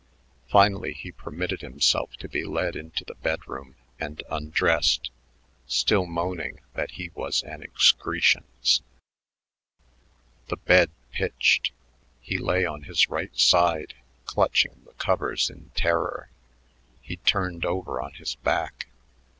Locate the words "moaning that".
6.07-6.89